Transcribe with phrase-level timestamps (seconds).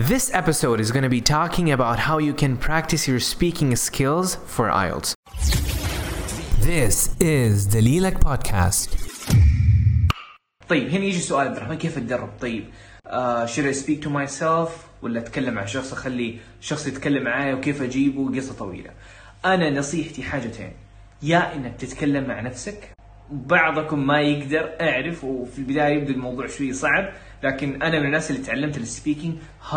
[0.00, 4.34] This episode is going to be talking about how you can practice your speaking skills
[4.34, 5.14] for IELTS.
[6.58, 8.96] This is دليلك podcast.
[10.68, 12.64] طيب هنا يجي سؤال عبد الرحمن كيف اتدرب طيب
[13.06, 14.70] uh, should I speak to myself
[15.02, 18.90] ولا اتكلم مع شخص اخلي شخص يتكلم معايا وكيف اجيبه قصه طويله
[19.44, 20.72] انا نصيحتي حاجتين
[21.22, 22.90] يا انك تتكلم مع نفسك
[23.30, 27.12] بعضكم ما يقدر أعرف وفي البداية يبدو الموضوع شوي صعب
[27.42, 29.34] لكن أنا من الناس اللي تعلمت ال speaking
[29.70, 29.74] 100%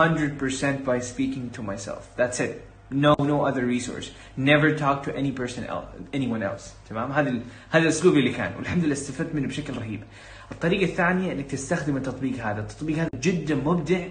[0.86, 2.04] by speaking to myself.
[2.18, 2.62] That's it.
[2.92, 4.08] No no other resource.
[4.38, 6.64] Never talk to any person else anyone else.
[6.90, 10.04] تمام؟ هذا هذا اسلوبي اللي كان والحمد لله استفدت منه بشكل رهيب.
[10.52, 12.60] الطريقة الثانية إنك تستخدم التطبيق هذا.
[12.60, 14.08] التطبيق هذا جدا مبدع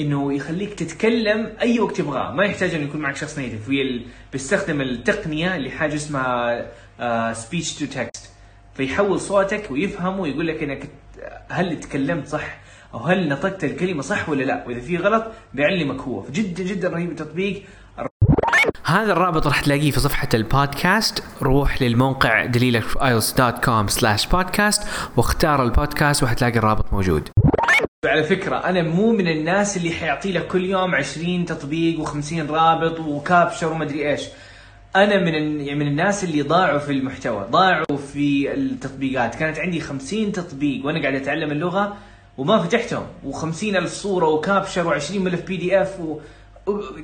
[0.00, 2.32] إنه يخليك تتكلم أي وقت تبغاه.
[2.32, 3.70] ما يحتاج إنه يكون معك شخص native
[4.32, 8.33] بيستخدم التقنية اللي حاجة اسمها speech to text
[8.74, 10.88] فيحول صوتك ويفهم ويقول لك إنك
[11.48, 12.56] هل تكلمت صح؟
[12.94, 15.24] أو هل نطقت الكلمة صح ولا لا؟ وإذا في غلط
[15.54, 16.22] بيعلمك هو.
[16.22, 17.62] فجدا جدا رهيب التطبيق.
[18.84, 21.24] هذا الرابط راح تلاقيه في صفحة البودكاست.
[21.42, 24.86] روح للموقع دليلك في ielts.com slash podcast
[25.16, 27.28] واختار البودكاست وحتلاقي الرابط موجود.
[28.06, 33.00] على فكرة أنا مو من الناس اللي حيعطي لك كل يوم 20 تطبيق و50 رابط
[33.00, 34.22] وكابشر ومدري إيش.
[34.96, 39.34] أنا من يعني من الناس اللي ضاعوا في المحتوى ضاعوا في التطبيقات.
[39.34, 41.96] كانت عندي 50 تطبيق وأنا قاعد أتعلم اللغة
[42.38, 46.20] وما فتحتهم و50 ألف صورة وكابشر و20 ملف بي دي اف و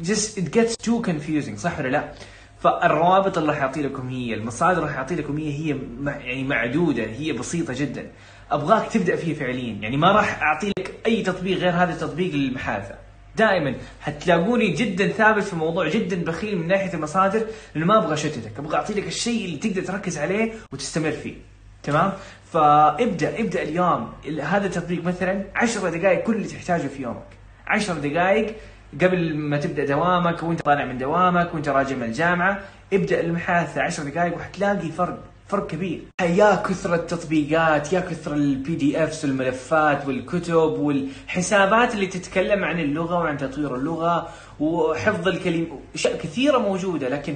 [0.03, 2.13] just it gets too confusing صح ولا لا؟
[2.61, 7.03] فالروابط اللي راح يعطي لكم هي المصادر اللي راح يعطي لكم هي هي يعني معدودة
[7.03, 8.11] هي بسيطة جدا.
[8.51, 12.95] أبغاك تبدأ فيه فعليا يعني ما راح أعطي لك أي تطبيق غير هذا التطبيق للمحادثة.
[13.37, 13.75] دائما.
[14.01, 17.43] حتلاقوني جدا ثابت في موضوع جدا بخيل من ناحية المصادر
[17.75, 18.59] لأنه ما أبغى أشتتك.
[18.59, 21.35] أبغى أعطي لك الشيء اللي تقدر تركز عليه وتستمر فيه.
[21.83, 22.13] تمام؟
[22.53, 24.13] فابدأ ابدأ اليوم.
[24.27, 27.27] ال- هذا التطبيق مثلا 10 دقائق كل اللي تحتاجه في يومك.
[27.67, 28.55] 10 دقائق
[29.01, 32.61] قبل ما تبدأ دوامك وأنت طالع من دوامك وأنت راجع من الجامعة.
[32.93, 35.19] ابدأ المحادثة 10 دقائق وحتلاقي فرق.
[35.51, 36.03] فرق كبير.
[36.21, 43.15] يا كثر التطبيقات يا كثر البي دي افس والملفات والكتب والحسابات اللي تتكلم عن اللغة
[43.15, 44.29] وعن تطوير اللغة
[44.61, 47.09] وحفظ الكلمات أشياء كثيرة موجودة.
[47.09, 47.35] لكن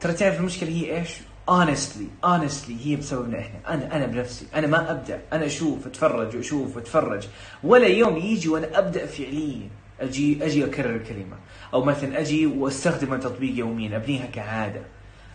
[0.00, 1.10] ترى تعرف المشكلة هي إيش؟
[1.50, 3.74] honestly honestly هي بسببنا إحنا.
[3.74, 4.46] أنا أنا بنفسي.
[4.54, 5.20] أنا ما أبدأ.
[5.32, 7.28] أنا أشوف أتفرج واشوف واتفرج
[7.64, 9.68] ولا يوم يجي وأنا أبدأ فعليا
[10.00, 11.36] أجي أجي أكرر الكلمة.
[11.74, 14.80] أو مثلا أجي وأستخدم التطبيق يوميا أبنيها كعادة.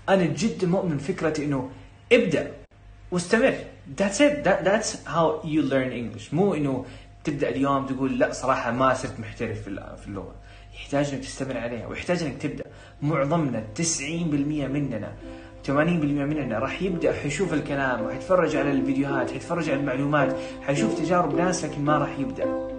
[0.09, 1.69] أنا جدا مؤمن فكرة إنه
[2.11, 2.51] ابدأ
[3.11, 3.53] واستمر.
[3.97, 4.43] It.
[4.43, 6.33] That, that's how you learn English.
[6.33, 6.85] مو إنه
[7.23, 10.35] تبدأ اليوم تقول لا صراحة ما صرت محترف في اللغة.
[10.75, 12.63] يحتاج إنك تستمر عليها ويحتاج إنك تبدأ.
[13.01, 13.81] معظمنا 90%
[14.67, 15.13] مننا
[15.67, 21.65] 80% مننا راح يبدأ حيشوف الكلام وحيتفرج على الفيديوهات حيتفرج على المعلومات حيشوف تجارب ناس
[21.65, 22.78] لكن ما راح يبدأ.